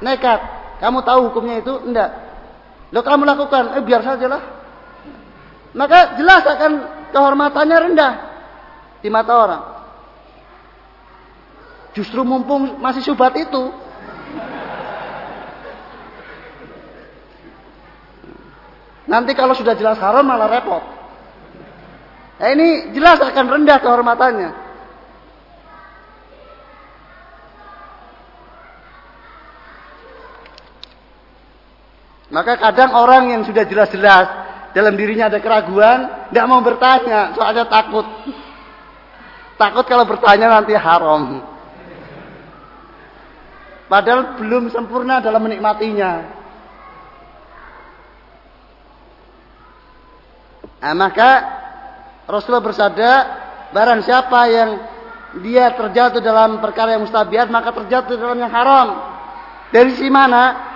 nekat. 0.00 0.40
Kamu 0.80 1.04
tahu 1.04 1.28
hukumnya 1.28 1.60
itu? 1.60 1.76
Enggak. 1.84 2.10
Lo 2.92 3.04
kamu 3.04 3.28
lakukan, 3.28 3.76
eh 3.76 3.84
biar 3.84 4.00
saja 4.04 4.26
lah. 4.28 4.42
Maka 5.72 6.20
jelas 6.20 6.44
akan 6.44 6.72
kehormatannya 7.12 7.78
rendah 7.88 8.12
di 9.00 9.08
mata 9.08 9.32
orang. 9.32 9.62
Justru 11.92 12.24
mumpung 12.24 12.80
masih 12.80 13.04
syubhat 13.04 13.36
itu. 13.36 13.68
Nanti 19.04 19.36
kalau 19.36 19.52
sudah 19.52 19.76
jelas 19.76 20.00
haram 20.00 20.24
malah 20.24 20.48
repot. 20.48 20.80
Nah, 22.40 22.48
ini 22.48 22.96
jelas 22.96 23.20
akan 23.20 23.44
rendah 23.44 23.78
kehormatannya. 23.84 24.50
Maka 32.32 32.56
kadang 32.56 32.96
orang 32.96 33.36
yang 33.36 33.42
sudah 33.44 33.68
jelas-jelas 33.68 34.26
dalam 34.72 34.96
dirinya 34.96 35.28
ada 35.28 35.36
keraguan, 35.36 36.32
tidak 36.32 36.46
mau 36.48 36.64
bertanya, 36.64 37.36
soalnya 37.36 37.68
takut. 37.68 38.08
Takut 39.60 39.84
kalau 39.84 40.08
bertanya 40.08 40.48
nanti 40.48 40.72
haram. 40.72 41.51
Padahal 43.92 44.40
belum 44.40 44.72
sempurna 44.72 45.20
dalam 45.20 45.44
menikmatinya. 45.44 46.40
Nah, 50.80 50.96
maka 50.96 51.30
Rasulullah 52.24 52.64
bersabda, 52.64 53.12
barang 53.76 54.00
siapa 54.00 54.40
yang 54.48 54.70
dia 55.44 55.76
terjatuh 55.76 56.24
dalam 56.24 56.64
perkara 56.64 56.96
yang 56.96 57.04
mustabiat, 57.04 57.52
maka 57.52 57.68
terjatuh 57.84 58.16
dalam 58.16 58.40
yang 58.40 58.48
haram. 58.48 58.88
Dari 59.68 59.92
si 60.00 60.08
mana? 60.08 60.72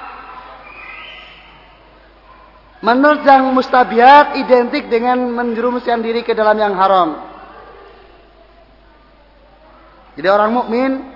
Menerjang 2.84 3.48
mustabiat 3.48 4.36
identik 4.36 4.92
dengan 4.92 5.24
menjerumuskan 5.32 6.04
diri 6.04 6.20
ke 6.20 6.36
dalam 6.36 6.60
yang 6.60 6.76
haram. 6.76 7.16
Jadi 10.20 10.28
orang 10.28 10.52
mukmin 10.52 11.15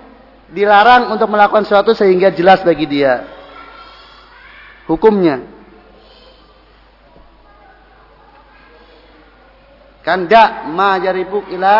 dilarang 0.51 1.15
untuk 1.15 1.31
melakukan 1.31 1.63
sesuatu 1.63 1.95
sehingga 1.95 2.29
jelas 2.35 2.59
bagi 2.61 2.85
dia 2.85 3.41
hukumnya. 4.91 5.39
Kan 10.01 10.25
dak 10.25 10.67
ma 10.73 10.97
yaribuk 10.97 11.47
ila 11.53 11.75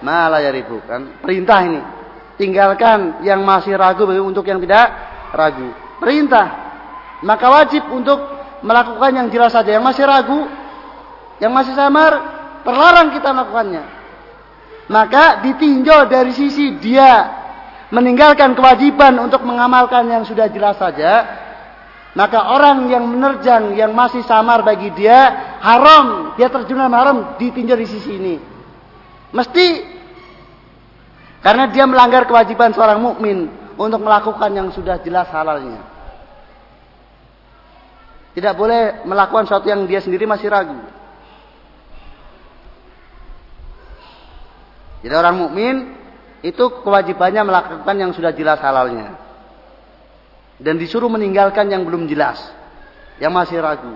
ma 0.00 0.26
la 0.26 0.42
yaribuk 0.42 0.82
kan 0.88 1.22
perintah 1.22 1.60
ini. 1.62 1.82
Tinggalkan 2.38 3.26
yang 3.26 3.42
masih 3.42 3.74
ragu 3.74 4.06
untuk 4.06 4.46
yang 4.46 4.62
tidak 4.62 4.86
ragu. 5.34 5.74
Perintah. 5.98 6.70
Maka 7.26 7.46
wajib 7.50 7.82
untuk 7.90 8.22
melakukan 8.62 9.10
yang 9.10 9.26
jelas 9.26 9.50
saja. 9.50 9.74
Yang 9.74 9.84
masih 9.90 10.04
ragu, 10.06 10.46
yang 11.42 11.50
masih 11.50 11.74
samar, 11.74 12.14
terlarang 12.62 13.10
kita 13.10 13.34
melakukannya. 13.34 13.84
Maka 14.86 15.42
ditinjau 15.42 16.06
dari 16.06 16.30
sisi 16.30 16.78
dia 16.78 17.26
meninggalkan 17.88 18.52
kewajiban 18.52 19.16
untuk 19.16 19.44
mengamalkan 19.44 20.08
yang 20.08 20.24
sudah 20.28 20.48
jelas 20.52 20.76
saja, 20.76 21.24
maka 22.12 22.52
orang 22.52 22.88
yang 22.88 23.04
menerjang 23.08 23.76
yang 23.76 23.92
masih 23.96 24.24
samar 24.24 24.64
bagi 24.64 24.92
dia 24.92 25.32
haram, 25.60 26.36
dia 26.36 26.52
terjun 26.52 26.80
dalam 26.80 26.96
haram 26.96 27.16
ditinjau 27.40 27.76
di 27.76 27.88
sisi 27.88 28.10
ini. 28.16 28.36
Mesti 29.32 29.66
karena 31.44 31.70
dia 31.70 31.84
melanggar 31.86 32.26
kewajiban 32.26 32.74
seorang 32.74 32.98
mukmin 33.00 33.48
untuk 33.78 34.02
melakukan 34.02 34.50
yang 34.52 34.68
sudah 34.74 34.98
jelas 35.00 35.30
halalnya. 35.30 35.80
Tidak 38.34 38.54
boleh 38.54 39.02
melakukan 39.02 39.50
sesuatu 39.50 39.66
yang 39.66 39.86
dia 39.86 40.02
sendiri 40.02 40.26
masih 40.26 40.50
ragu. 40.50 40.78
Jadi 45.02 45.14
orang 45.14 45.36
mukmin 45.38 45.97
itu 46.38 46.64
kewajibannya 46.86 47.42
melakukan 47.42 47.96
yang 47.98 48.10
sudah 48.14 48.30
jelas 48.30 48.62
halalnya. 48.62 49.18
Dan 50.58 50.78
disuruh 50.78 51.10
meninggalkan 51.10 51.70
yang 51.70 51.82
belum 51.86 52.06
jelas. 52.06 52.38
Yang 53.18 53.32
masih 53.34 53.58
ragu. 53.62 53.94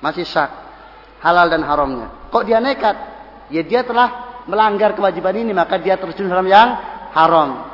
Masih 0.00 0.24
syak. 0.24 0.48
Halal 1.20 1.52
dan 1.52 1.64
haramnya. 1.64 2.08
Kok 2.32 2.44
dia 2.44 2.60
nekat? 2.60 2.96
Ya 3.52 3.64
dia 3.64 3.84
telah 3.84 4.40
melanggar 4.48 4.96
kewajiban 4.96 5.36
ini. 5.36 5.52
Maka 5.52 5.80
dia 5.80 6.00
terjun 6.00 6.28
dalam 6.28 6.48
yang 6.48 6.76
haram. 7.12 7.64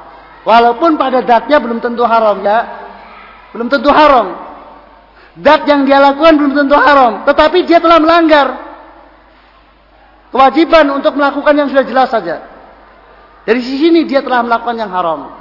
Walaupun 0.42 0.98
pada 0.98 1.22
datnya 1.22 1.58
belum 1.58 1.78
tentu 1.78 2.02
haram 2.06 2.42
ya. 2.42 2.58
Belum 3.54 3.66
tentu 3.70 3.90
haram. 3.90 4.34
Dat 5.38 5.62
yang 5.70 5.86
dia 5.86 6.02
lakukan 6.02 6.34
belum 6.34 6.52
tentu 6.58 6.74
haram. 6.74 7.22
Tetapi 7.22 7.58
dia 7.66 7.78
telah 7.78 8.02
melanggar. 8.02 8.48
Kewajiban 10.34 10.90
untuk 10.94 11.14
melakukan 11.14 11.54
yang 11.54 11.68
sudah 11.70 11.86
jelas 11.86 12.10
saja. 12.10 12.47
Dari 13.48 13.64
sisi 13.64 13.88
ini 13.88 14.04
dia 14.04 14.20
telah 14.20 14.44
melakukan 14.44 14.76
yang 14.76 14.92
haram. 14.92 15.32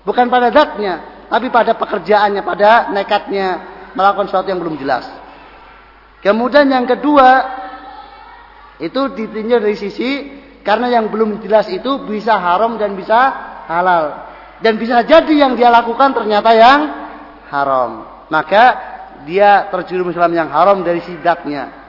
Bukan 0.00 0.32
pada 0.32 0.48
zatnya, 0.48 1.28
tapi 1.28 1.52
pada 1.52 1.76
pekerjaannya, 1.76 2.40
pada 2.40 2.88
nekatnya 2.88 3.46
melakukan 3.92 4.32
sesuatu 4.32 4.48
yang 4.48 4.64
belum 4.64 4.80
jelas. 4.80 5.04
Kemudian 6.24 6.72
yang 6.72 6.88
kedua, 6.88 7.44
itu 8.80 9.12
ditinjau 9.12 9.60
dari 9.60 9.76
sisi 9.76 10.40
karena 10.64 10.88
yang 10.88 11.12
belum 11.12 11.44
jelas 11.44 11.68
itu 11.68 12.08
bisa 12.08 12.32
haram 12.40 12.80
dan 12.80 12.96
bisa 12.96 13.20
halal. 13.68 14.24
Dan 14.64 14.80
bisa 14.80 15.04
jadi 15.04 15.44
yang 15.44 15.52
dia 15.52 15.68
lakukan 15.68 16.16
ternyata 16.16 16.48
yang 16.56 16.80
haram. 17.52 18.08
Maka 18.32 18.64
dia 19.28 19.68
terjerumus 19.68 20.16
dalam 20.16 20.32
yang 20.32 20.48
haram 20.48 20.80
dari 20.80 21.04
sidatnya. 21.04 21.83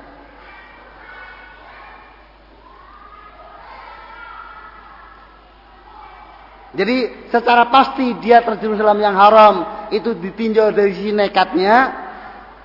Jadi 6.76 7.32
secara 7.32 7.72
pasti 7.72 8.20
dia 8.20 8.44
terjerumus 8.44 8.84
dalam 8.84 9.00
yang 9.00 9.16
haram 9.16 9.88
itu 9.96 10.12
ditinjau 10.12 10.76
dari 10.76 10.92
sisi 10.92 11.16
nekatnya 11.16 11.78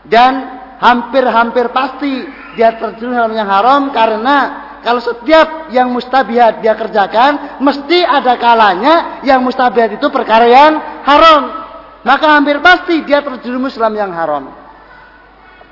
dan 0.02 0.32
hampir-hampir 0.82 1.70
pasti 1.70 2.26
dia 2.58 2.74
terjerumus 2.74 3.14
dalam 3.14 3.34
yang 3.38 3.46
haram 3.46 3.94
karena 3.94 4.36
kalau 4.80 4.98
setiap 4.98 5.70
yang 5.70 5.92
mustabihat 5.92 6.64
dia 6.64 6.72
kerjakan 6.74 7.60
mesti 7.62 8.00
ada 8.00 8.34
kalanya 8.40 9.22
yang 9.22 9.44
mustabihat 9.44 9.94
itu 9.94 10.06
perkara 10.08 10.48
yang 10.48 10.72
haram. 11.04 11.42
Maka 12.00 12.32
hampir 12.32 12.56
pasti 12.64 13.04
dia 13.04 13.20
terjerumus 13.20 13.76
dalam 13.76 13.92
yang 13.92 14.10
haram. 14.10 14.56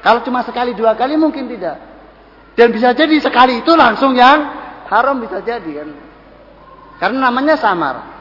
Kalau 0.04 0.20
cuma 0.22 0.44
sekali 0.44 0.76
dua 0.76 0.92
kali 0.92 1.16
mungkin 1.16 1.48
tidak. 1.48 1.80
Dan 2.52 2.68
bisa 2.70 2.92
jadi 2.92 3.16
sekali 3.18 3.64
itu 3.64 3.72
langsung 3.72 4.12
yang 4.12 4.38
haram 4.92 5.16
bisa 5.24 5.40
jadi 5.40 5.82
kan. 5.82 5.88
Karena 7.00 7.32
namanya 7.32 7.56
samar. 7.56 8.17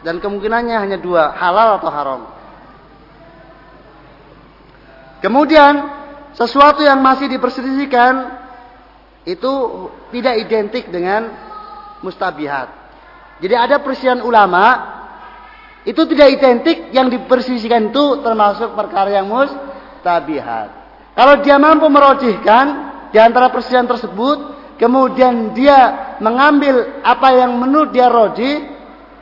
Dan 0.00 0.16
kemungkinannya 0.18 0.76
hanya 0.80 0.98
dua, 1.00 1.36
halal 1.36 1.76
atau 1.76 1.90
haram. 1.92 2.20
Kemudian, 5.20 5.74
sesuatu 6.32 6.80
yang 6.80 7.04
masih 7.04 7.28
diperselisihkan 7.28 8.40
itu 9.28 9.52
tidak 10.08 10.34
identik 10.40 10.88
dengan 10.88 11.28
mustabihat. 12.00 12.72
Jadi 13.40 13.54
ada 13.56 13.76
perselisihan 13.80 14.24
ulama 14.24 14.96
itu 15.84 16.04
tidak 16.12 16.28
identik 16.36 16.92
yang 16.92 17.08
diperselisihkan 17.08 17.88
itu 17.92 18.20
termasuk 18.20 18.76
perkara 18.76 19.16
yang 19.16 19.28
mustabihat. 19.28 20.68
Kalau 21.16 21.34
dia 21.40 21.56
mampu 21.56 21.88
merojihkan 21.88 22.64
di 23.12 23.18
antara 23.20 23.48
perselisihan 23.48 23.88
tersebut, 23.88 24.38
kemudian 24.76 25.56
dia 25.56 26.16
mengambil 26.20 27.00
apa 27.00 27.28
yang 27.32 27.56
menurut 27.56 27.92
dia 27.96 28.08
rojih, 28.12 28.69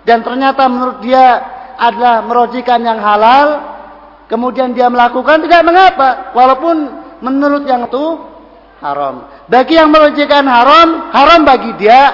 dan 0.08 0.24
ternyata 0.24 0.64
menurut 0.72 1.04
dia 1.04 1.36
adalah 1.76 2.24
merojikan 2.24 2.80
yang 2.80 2.96
halal, 2.96 3.60
kemudian 4.24 4.72
dia 4.72 4.88
melakukan 4.88 5.44
tidak 5.44 5.68
mengapa, 5.68 6.32
walaupun 6.32 6.76
menurut 7.20 7.68
yang 7.68 7.84
itu 7.84 8.16
haram. 8.80 9.28
Bagi 9.52 9.76
yang 9.76 9.92
merojikan 9.92 10.48
haram, 10.48 11.12
haram 11.12 11.44
bagi 11.44 11.76
dia 11.76 12.08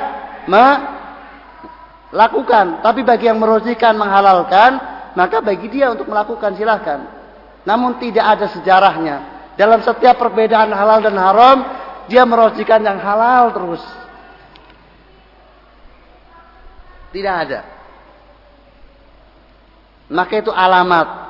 melakukan. 2.11 2.83
Tapi 2.83 3.07
bagi 3.07 3.31
yang 3.31 3.39
merojikan 3.39 3.95
menghalalkan, 3.95 4.75
maka 5.15 5.39
bagi 5.39 5.71
dia 5.71 5.95
untuk 5.95 6.11
melakukan 6.11 6.59
silahkan. 6.59 7.07
Namun 7.63 8.03
tidak 8.03 8.27
ada 8.27 8.51
sejarahnya. 8.51 9.17
Dalam 9.55 9.79
setiap 9.87 10.19
perbedaan 10.19 10.75
halal 10.75 10.99
dan 10.99 11.15
haram, 11.15 11.63
dia 12.11 12.27
merojikan 12.27 12.83
yang 12.83 12.99
halal 12.99 13.55
terus. 13.55 13.87
Tidak 17.15 17.31
ada 17.31 17.84
maka 20.15 20.39
itu 20.39 20.55
alamat 20.55 21.27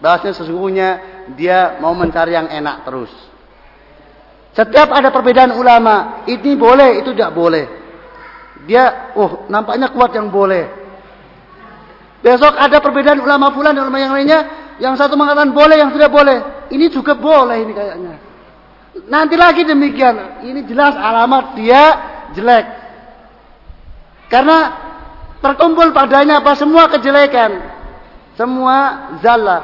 bahwasanya 0.00 0.34
sesungguhnya 0.40 0.88
dia 1.36 1.76
mau 1.78 1.92
mencari 1.92 2.32
yang 2.32 2.48
enak 2.48 2.88
terus. 2.88 3.12
Setiap 4.56 4.88
ada 4.92 5.12
perbedaan 5.12 5.52
ulama, 5.52 6.24
ini 6.28 6.56
boleh, 6.56 7.00
itu 7.04 7.12
tidak 7.12 7.32
boleh. 7.32 7.64
Dia, 8.64 9.14
oh 9.16 9.44
nampaknya 9.48 9.92
kuat 9.92 10.12
yang 10.16 10.32
boleh. 10.32 10.68
Besok 12.20 12.54
ada 12.56 12.78
perbedaan 12.80 13.20
ulama 13.20 13.52
fulan 13.52 13.76
dan 13.76 13.88
ulama 13.88 14.00
yang 14.00 14.12
lainnya, 14.12 14.40
yang 14.80 14.94
satu 14.96 15.16
mengatakan 15.16 15.52
boleh, 15.52 15.76
yang 15.80 15.92
tidak 15.92 16.12
boleh. 16.12 16.68
Ini 16.72 16.86
juga 16.88 17.16
boleh 17.16 17.56
ini 17.64 17.72
kayaknya. 17.72 18.14
Nanti 19.08 19.34
lagi 19.40 19.64
demikian, 19.64 20.44
ini 20.44 20.68
jelas 20.68 20.96
alamat 20.96 21.56
dia 21.56 21.82
jelek. 22.36 22.66
Karena 24.28 24.58
terkumpul 25.40 25.96
padanya 25.96 26.44
apa 26.44 26.52
semua 26.56 26.92
kejelekan. 26.92 27.81
Semua 28.36 29.10
zalla. 29.20 29.58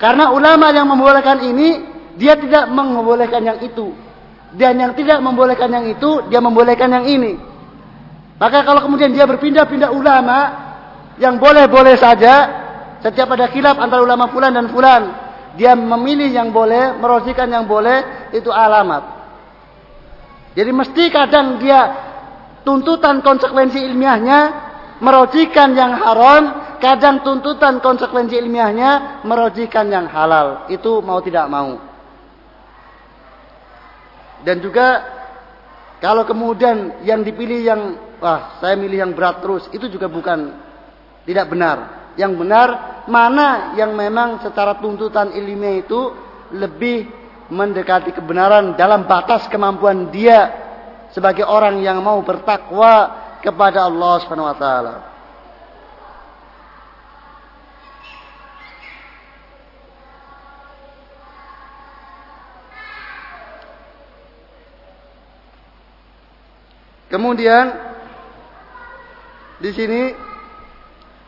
Karena 0.00 0.32
ulama 0.32 0.72
yang 0.72 0.88
membolehkan 0.88 1.44
ini, 1.44 1.84
dia 2.16 2.36
tidak 2.36 2.72
membolehkan 2.72 3.44
yang 3.44 3.58
itu. 3.60 3.92
Dan 4.56 4.80
yang 4.80 4.92
tidak 4.96 5.20
membolehkan 5.20 5.68
yang 5.68 5.86
itu, 5.86 6.26
dia 6.32 6.40
membolehkan 6.40 6.88
yang 6.90 7.06
ini. 7.06 7.36
Maka 8.40 8.64
kalau 8.64 8.80
kemudian 8.80 9.12
dia 9.12 9.28
berpindah-pindah 9.28 9.92
ulama, 9.92 10.38
yang 11.20 11.36
boleh-boleh 11.36 12.00
saja, 12.00 12.48
setiap 13.04 13.36
ada 13.36 13.52
khilaf 13.52 13.76
antara 13.76 14.00
ulama 14.00 14.32
fulan 14.32 14.56
dan 14.56 14.72
fulan, 14.72 15.02
dia 15.60 15.76
memilih 15.76 16.32
yang 16.32 16.48
boleh, 16.48 16.96
merosikan 16.96 17.52
yang 17.52 17.68
boleh, 17.68 18.32
itu 18.32 18.48
alamat. 18.48 19.20
Jadi 20.56 20.70
mesti 20.72 21.04
kadang 21.12 21.60
dia 21.60 21.80
tuntutan 22.64 23.20
konsekuensi 23.20 23.80
ilmiahnya 23.84 24.40
merojikan 25.00 25.72
yang 25.76 25.96
haram 25.96 26.59
kadang 26.80 27.22
tuntutan 27.22 27.78
konsekuensi 27.78 28.34
ilmiahnya 28.34 29.22
merojikan 29.28 29.86
yang 29.92 30.08
halal. 30.08 30.66
Itu 30.72 31.04
mau 31.04 31.20
tidak 31.20 31.46
mau. 31.46 31.78
Dan 34.40 34.64
juga 34.64 35.04
kalau 36.00 36.24
kemudian 36.24 37.04
yang 37.04 37.20
dipilih 37.20 37.60
yang 37.60 37.80
wah 38.18 38.56
saya 38.58 38.74
milih 38.74 39.04
yang 39.04 39.12
berat 39.12 39.44
terus 39.44 39.68
itu 39.70 39.86
juga 39.92 40.08
bukan 40.08 40.56
tidak 41.28 41.46
benar. 41.52 42.10
Yang 42.16 42.32
benar 42.40 42.68
mana 43.06 43.76
yang 43.76 43.92
memang 43.92 44.40
secara 44.40 44.80
tuntutan 44.80 45.36
ilmiah 45.36 45.84
itu 45.84 46.00
lebih 46.56 47.06
mendekati 47.52 48.16
kebenaran 48.16 48.78
dalam 48.78 49.04
batas 49.04 49.44
kemampuan 49.50 50.08
dia 50.08 50.50
sebagai 51.10 51.44
orang 51.44 51.82
yang 51.82 51.98
mau 52.00 52.22
bertakwa 52.22 53.20
kepada 53.42 53.84
Allah 53.90 54.14
Subhanahu 54.22 54.50
wa 54.50 54.56
taala. 54.56 55.09
Kemudian 67.10 67.74
di 69.58 69.70
sini 69.74 70.14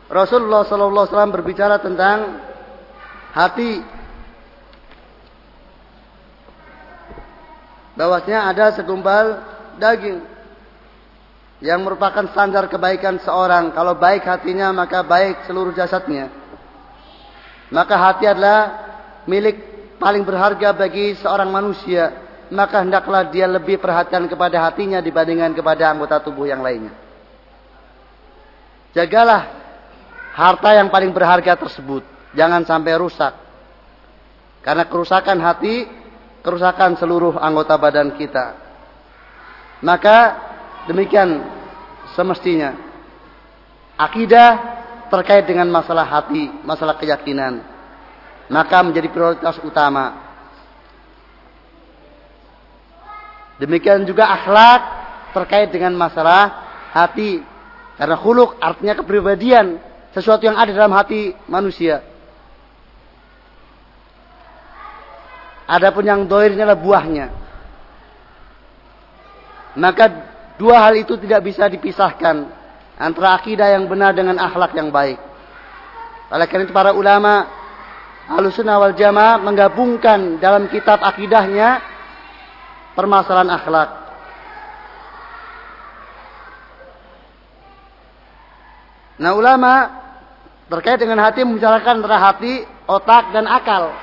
Rasulullah 0.07 0.63
Sallallahu 0.63 1.03
Alaihi 1.03 1.11
Wasallam 1.11 1.35
berbicara 1.35 1.75
tentang 1.83 2.39
hati. 3.35 3.83
Bahwasanya 7.99 8.47
ada 8.47 8.65
segumpal 8.73 9.43
daging 9.75 10.23
yang 11.59 11.83
merupakan 11.83 12.31
standar 12.31 12.71
kebaikan 12.71 13.19
seorang. 13.19 13.75
Kalau 13.75 13.99
baik 13.99 14.23
hatinya 14.23 14.71
maka 14.71 15.03
baik 15.03 15.43
seluruh 15.45 15.75
jasadnya. 15.75 16.31
Maka 17.75 17.99
hati 17.99 18.23
adalah 18.23 18.87
milik 19.27 19.59
paling 19.99 20.23
berharga 20.23 20.71
bagi 20.71 21.19
seorang 21.19 21.51
manusia 21.51 22.22
maka 22.51 22.83
hendaklah 22.83 23.29
dia 23.31 23.47
lebih 23.47 23.79
perhatian 23.79 24.27
kepada 24.27 24.59
hatinya 24.67 24.99
dibandingkan 24.99 25.55
kepada 25.55 25.93
anggota 25.93 26.19
tubuh 26.19 26.49
yang 26.49 26.59
lainnya. 26.59 26.91
Jagalah 28.93 29.49
harta 30.33 30.69
yang 30.75 30.89
paling 30.89 31.13
berharga 31.13 31.55
tersebut, 31.57 32.03
jangan 32.33 32.65
sampai 32.65 32.93
rusak. 32.97 33.33
Karena 34.63 34.87
kerusakan 34.87 35.37
hati, 35.43 35.87
kerusakan 36.43 36.95
seluruh 36.95 37.35
anggota 37.39 37.75
badan 37.75 38.15
kita. 38.15 38.55
Maka 39.83 40.17
demikian 40.87 41.43
semestinya. 42.15 42.71
Akidah 43.99 44.49
terkait 45.11 45.45
dengan 45.45 45.67
masalah 45.69 46.07
hati, 46.07 46.49
masalah 46.63 46.95
keyakinan. 46.97 47.61
Maka 48.47 48.81
menjadi 48.81 49.07
prioritas 49.11 49.59
utama 49.61 50.32
Demikian 53.63 54.03
juga 54.03 54.27
akhlak 54.27 54.81
terkait 55.31 55.71
dengan 55.71 55.95
masalah 55.95 56.51
hati. 56.91 57.39
Karena 57.95 58.19
khuluk 58.19 58.59
artinya 58.59 58.99
kepribadian. 58.99 59.79
Sesuatu 60.11 60.43
yang 60.43 60.59
ada 60.59 60.75
dalam 60.75 60.91
hati 60.91 61.31
manusia. 61.47 62.03
Adapun 65.63 66.03
yang 66.03 66.27
doirnya 66.27 66.67
adalah 66.67 66.75
buahnya. 66.83 67.27
Maka 69.79 70.05
dua 70.59 70.83
hal 70.83 70.99
itu 70.99 71.15
tidak 71.15 71.47
bisa 71.47 71.71
dipisahkan. 71.71 72.51
Antara 72.99 73.39
akidah 73.39 73.71
yang 73.71 73.87
benar 73.87 74.11
dengan 74.11 74.43
akhlak 74.43 74.75
yang 74.75 74.91
baik. 74.91 75.17
Oleh 76.29 76.45
karena 76.51 76.67
itu 76.67 76.75
para 76.75 76.91
ulama 76.91 77.47
Ahlussunnah 78.27 78.75
wal 78.75 78.95
Jamaah 78.95 79.39
menggabungkan 79.39 80.37
dalam 80.43 80.67
kitab 80.67 80.99
akidahnya 80.99 81.92
permasalahan 82.93 83.51
akhlak. 83.53 83.89
Nah 89.21 89.31
ulama 89.37 89.73
terkait 90.67 90.97
dengan 90.97 91.21
hati 91.21 91.45
membicarakan 91.45 92.01
antara 92.01 92.17
hati, 92.17 92.65
otak, 92.89 93.29
dan 93.29 93.45
akal. 93.45 93.93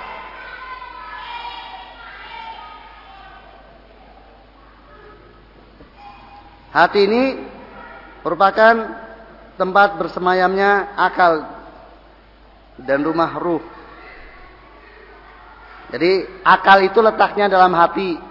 Hati 6.70 7.00
ini 7.03 7.22
merupakan 8.22 8.74
tempat 9.59 9.98
bersemayamnya 9.98 10.94
akal 10.94 11.42
dan 12.79 13.03
rumah 13.03 13.35
ruh. 13.35 13.61
Jadi 15.90 16.22
akal 16.46 16.87
itu 16.87 17.03
letaknya 17.03 17.50
dalam 17.50 17.74
hati. 17.74 18.30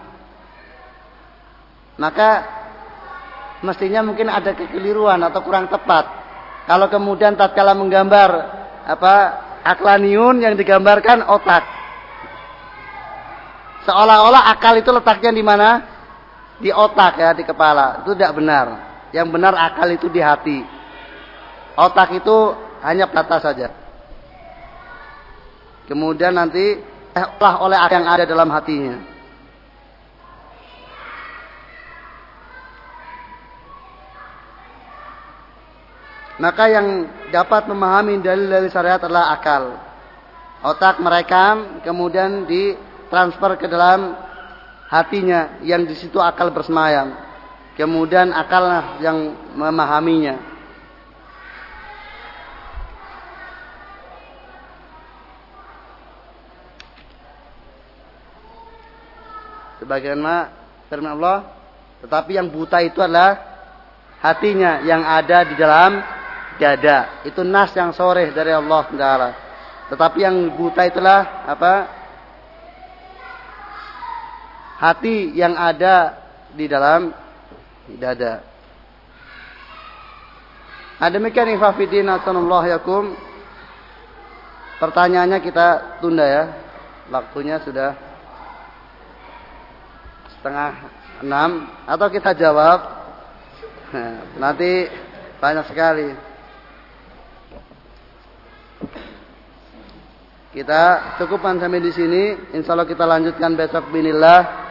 Maka 2.00 2.30
mestinya 3.60 4.00
mungkin 4.08 4.32
ada 4.32 4.56
kekeliruan 4.56 5.20
atau 5.20 5.44
kurang 5.44 5.68
tepat. 5.68 6.08
Kalau 6.64 6.88
kemudian 6.88 7.36
tatkala 7.36 7.76
menggambar 7.76 8.30
apa 8.88 9.16
aklaniun 9.68 10.40
yang 10.40 10.56
digambarkan 10.56 11.28
otak. 11.28 11.68
Seolah-olah 13.84 14.48
akal 14.54 14.80
itu 14.80 14.90
letaknya 14.96 15.32
di 15.36 15.44
mana? 15.44 15.70
Di 16.60 16.72
otak 16.72 17.20
ya, 17.20 17.36
di 17.36 17.44
kepala. 17.44 18.04
Itu 18.04 18.16
tidak 18.16 18.38
benar. 18.38 18.68
Yang 19.12 19.28
benar 19.36 19.54
akal 19.60 19.90
itu 19.92 20.08
di 20.08 20.24
hati. 20.24 20.64
Otak 21.76 22.16
itu 22.16 22.38
hanya 22.84 23.12
plata 23.12 23.44
saja. 23.44 23.72
Kemudian 25.90 26.38
nanti 26.38 26.80
lah 27.16 27.56
oleh 27.66 27.80
yang 27.90 28.06
ada 28.06 28.24
dalam 28.24 28.48
hatinya. 28.54 29.19
Maka 36.40 36.72
yang 36.72 36.88
dapat 37.36 37.68
memahami 37.68 38.24
dalil-dalil 38.24 38.72
syariat 38.72 39.04
adalah 39.04 39.36
akal. 39.36 39.76
Otak 40.64 41.04
merekam, 41.04 41.84
kemudian 41.84 42.48
ditransfer 42.48 43.60
ke 43.60 43.68
dalam 43.68 44.16
hatinya, 44.88 45.60
yang 45.64 45.84
di 45.84 45.96
situ 46.00 46.16
akal 46.24 46.52
bersemayam. 46.56 47.12
Kemudian 47.76 48.32
akal 48.32 48.64
yang 49.04 49.36
memahaminya. 49.56 50.50
sebagaimana 59.90 60.54
firman 60.86 61.18
Allah, 61.18 61.50
tetapi 62.06 62.38
yang 62.38 62.46
buta 62.46 62.78
itu 62.86 63.02
adalah 63.02 63.42
hatinya 64.22 64.86
yang 64.86 65.02
ada 65.02 65.50
di 65.50 65.58
dalam 65.58 65.98
dada. 66.60 67.24
Itu 67.24 67.42
nas 67.48 67.72
yang 67.74 67.96
sore 67.96 68.30
dari 68.36 68.52
Allah 68.52 68.84
Taala. 68.92 69.30
Tetapi 69.90 70.20
yang 70.22 70.36
buta 70.54 70.86
itulah 70.86 71.48
apa? 71.50 71.74
Hati 74.80 75.34
yang 75.34 75.58
ada 75.58 76.20
di 76.54 76.70
dalam 76.70 77.12
dada. 77.98 78.46
Nah, 81.00 81.10
demikian 81.10 81.56
ifafidin 81.56 82.12
asanullah 82.12 82.76
yakum. 82.76 83.16
Pertanyaannya 84.78 85.40
kita 85.40 85.98
tunda 86.04 86.28
ya. 86.28 86.44
Waktunya 87.10 87.58
sudah 87.66 87.98
setengah 90.40 90.72
enam 91.26 91.68
atau 91.84 92.08
kita 92.08 92.32
jawab 92.38 92.80
nanti 94.44 94.88
banyak 95.42 95.66
sekali 95.68 96.29
kita 100.60 101.16
cukupkan 101.16 101.56
sampai 101.56 101.80
di 101.80 101.88
sini. 101.96 102.24
Insya 102.52 102.76
Allah 102.76 102.84
kita 102.84 103.08
lanjutkan 103.08 103.56
besok 103.56 103.96
binillah 103.96 104.68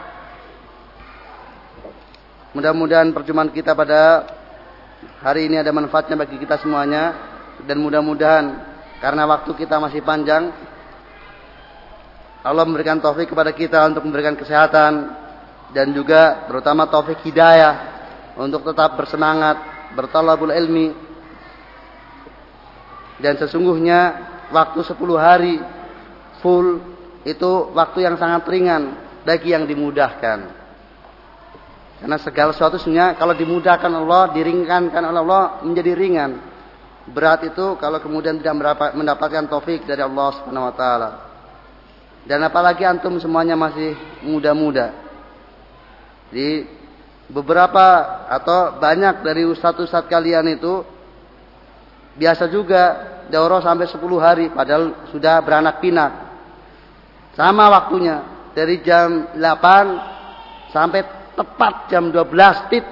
mudah-mudahan 2.52 3.08
perjumpaan 3.16 3.48
kita 3.48 3.72
pada 3.72 4.28
hari 5.24 5.48
ini 5.48 5.56
ada 5.56 5.72
manfaatnya 5.72 6.20
bagi 6.20 6.36
kita 6.36 6.60
semuanya. 6.60 7.16
Dan 7.64 7.80
mudah-mudahan 7.80 8.68
karena 9.00 9.24
waktu 9.24 9.48
kita 9.56 9.80
masih 9.80 10.04
panjang 10.04 10.52
Allah 12.44 12.68
memberikan 12.68 13.00
taufik 13.00 13.32
kepada 13.32 13.56
kita 13.56 13.88
untuk 13.88 14.04
memberikan 14.04 14.36
kesehatan 14.36 14.92
dan 15.72 15.90
juga 15.96 16.44
terutama 16.52 16.84
taufik 16.84 17.24
hidayah 17.24 17.96
untuk 18.36 18.60
tetap 18.60 18.92
bersemangat 18.92 19.56
bertalabul 19.96 20.52
ilmi. 20.52 20.92
Dan 23.24 23.40
sesungguhnya 23.40 24.00
waktu 24.52 24.80
10 24.84 25.16
hari 25.16 25.77
full 26.40 26.80
itu 27.26 27.50
waktu 27.74 28.08
yang 28.08 28.16
sangat 28.16 28.46
ringan 28.48 28.96
bagi 29.26 29.52
yang 29.52 29.68
dimudahkan. 29.68 30.58
Karena 31.98 32.16
segala 32.22 32.54
sesuatu 32.54 32.78
sebenarnya 32.78 33.18
kalau 33.18 33.34
dimudahkan 33.34 33.90
Allah 33.90 34.30
diringankan 34.30 35.02
oleh 35.02 35.20
Allah 35.20 35.44
menjadi 35.66 35.92
ringan. 35.98 36.30
Berat 37.08 37.42
itu 37.48 37.74
kalau 37.80 37.98
kemudian 37.98 38.38
tidak 38.38 38.54
mendapatkan 38.94 39.48
taufik 39.48 39.82
dari 39.88 40.04
Allah 40.04 40.28
Subhanahu 40.38 40.68
wa 40.68 40.74
taala. 40.76 41.10
Dan 42.28 42.44
apalagi 42.44 42.84
antum 42.84 43.16
semuanya 43.16 43.56
masih 43.56 43.96
muda-muda. 44.20 44.92
Di 46.28 46.68
beberapa 47.32 48.04
atau 48.28 48.76
banyak 48.76 49.24
dari 49.24 49.48
ustadz-ustadz 49.48 50.12
kalian 50.12 50.44
itu 50.52 50.84
biasa 52.20 52.52
juga 52.52 52.82
daurah 53.32 53.64
sampai 53.64 53.88
10 53.88 54.00
hari 54.20 54.46
padahal 54.52 55.08
sudah 55.08 55.40
beranak 55.40 55.80
pinak. 55.80 56.27
Sama 57.38 57.70
waktunya 57.70 58.26
dari 58.50 58.82
jam 58.82 59.30
8 59.38 60.74
sampai 60.74 61.06
tepat 61.38 61.86
jam 61.86 62.10
12 62.10 62.66
tit. 62.66 62.82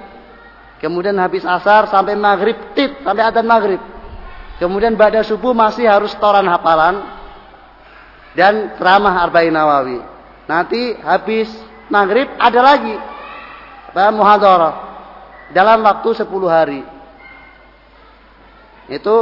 Kemudian 0.79 1.19
habis 1.19 1.43
asar 1.43 1.91
sampai 1.91 2.15
maghrib 2.15 2.55
tit, 2.71 3.03
sampai 3.03 3.27
adzan 3.27 3.43
maghrib. 3.43 3.81
Kemudian 4.55 4.95
pada 4.95 5.19
subuh 5.27 5.51
masih 5.51 5.83
harus 5.83 6.15
toran 6.15 6.47
hafalan 6.47 7.03
dan 8.39 8.71
ceramah 8.79 9.19
arba'in 9.27 9.51
nawawi. 9.51 9.99
Nanti 10.47 10.95
habis 11.03 11.51
maghrib 11.91 12.31
ada 12.39 12.61
lagi 12.63 12.95
muhadharah 13.91 14.75
dalam 15.51 15.83
waktu 15.83 16.23
10 16.23 16.47
hari. 16.47 16.81
Itu 18.87 19.15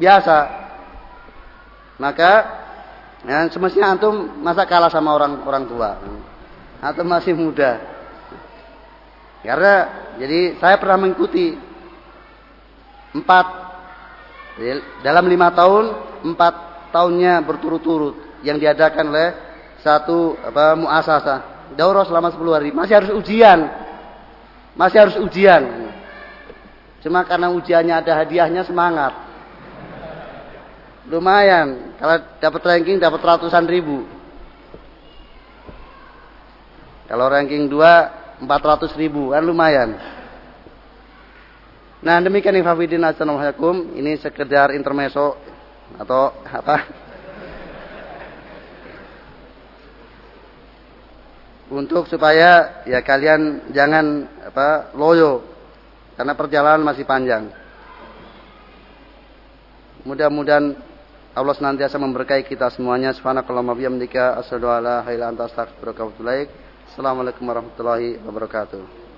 biasa. 0.00 0.38
Maka 2.00 2.32
ya, 3.26 3.48
semestinya 3.52 3.96
antum 3.96 4.40
masa 4.40 4.64
kalah 4.64 4.92
sama 4.92 5.16
orang 5.16 5.42
orang 5.44 5.64
tua. 5.66 5.90
Antum 6.80 7.06
masih 7.08 7.36
muda. 7.36 7.80
Karena 9.40 9.74
jadi 10.20 10.60
saya 10.60 10.76
pernah 10.76 11.00
mengikuti 11.00 11.56
empat 13.16 13.46
dalam 15.00 15.24
lima 15.26 15.48
tahun 15.56 15.84
empat 16.28 16.54
tahunnya 16.92 17.40
berturut-turut 17.48 18.44
yang 18.44 18.60
diadakan 18.60 19.08
oleh 19.08 19.28
satu 19.80 20.36
apa 20.44 20.76
muasasa 20.76 21.34
daurah 21.72 22.04
selama 22.04 22.28
10 22.28 22.44
hari 22.52 22.68
masih 22.68 23.00
harus 23.00 23.12
ujian 23.16 23.88
masih 24.80 24.98
harus 25.02 25.16
ujian. 25.18 25.92
Cuma 27.00 27.24
karena 27.24 27.48
ujiannya 27.52 27.94
ada 28.04 28.12
hadiahnya 28.22 28.62
semangat. 28.64 29.12
Lumayan. 31.08 31.96
Kalau 31.96 32.16
dapat 32.42 32.62
ranking 32.66 33.00
dapat 33.00 33.20
ratusan 33.24 33.64
ribu. 33.64 34.04
Kalau 37.08 37.26
ranking 37.32 37.66
2 37.66 38.44
400 38.44 39.00
ribu 39.00 39.32
kan 39.32 39.44
lumayan. 39.44 39.96
Nah 42.00 42.16
demikian 42.20 42.56
Infafidin 42.56 43.04
Assalamualaikum. 43.04 43.96
Ini 43.96 44.16
sekedar 44.20 44.72
intermeso 44.72 45.36
atau 46.00 46.32
apa 46.46 46.86
untuk 51.70 52.06
supaya 52.06 52.82
ya 52.86 53.02
kalian 53.02 53.70
jangan 53.74 54.26
apa 54.46 54.94
loyo 54.96 55.44
karena 56.16 56.32
perjalanan 56.32 56.84
masih 56.84 57.04
panjang. 57.04 57.52
Mudah-mudahan 60.08 60.89
Allah 61.30 61.54
senantiasa 61.54 61.94
memberkahi 61.94 62.42
kita 62.42 62.74
semuanya. 62.74 63.14
Subhanakallahumma 63.14 63.78
bihamdika 63.78 64.42
asyhadu 64.42 64.66
an 64.66 64.82
la. 64.82 65.06
Assalamualaikum 66.90 67.46
warahmatullahi 67.46 68.18
wabarakatuh. 68.26 69.09